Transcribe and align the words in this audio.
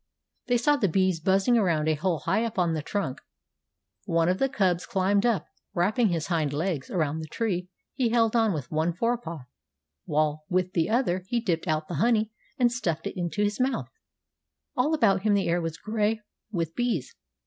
They 0.47 0.57
saw 0.57 0.77
the 0.77 0.87
bees 0.89 1.19
buzzing 1.19 1.59
around 1.59 1.87
a 1.87 1.93
hole 1.93 2.21
high 2.21 2.43
up 2.43 2.57
on 2.57 2.73
the 2.73 2.81
trunk. 2.81 3.21
One 4.05 4.29
of 4.29 4.39
the 4.39 4.49
cubs 4.49 4.87
climbed 4.87 5.27
up. 5.27 5.45
Wrapping 5.75 6.09
his 6.09 6.25
hind 6.25 6.53
legs 6.53 6.89
around 6.89 7.19
the 7.19 7.27
tree 7.27 7.69
he 7.93 8.09
held 8.09 8.35
on 8.35 8.51
with 8.51 8.71
one 8.71 8.93
fore 8.93 9.19
paw, 9.19 9.41
while 10.05 10.43
with 10.49 10.73
the 10.73 10.89
other 10.89 11.23
he 11.27 11.39
dipped 11.39 11.67
out 11.67 11.87
the 11.87 11.93
honey 12.01 12.31
and 12.57 12.71
stuffed 12.71 13.05
it 13.05 13.15
into 13.15 13.43
his 13.43 13.59
mouth. 13.59 13.89
All 14.75 14.95
about 14.95 15.21
him 15.21 15.35
the 15.35 15.47
air 15.47 15.61
was 15.61 15.77
gray 15.77 16.21
with 16.51 16.73
bees. 16.73 17.13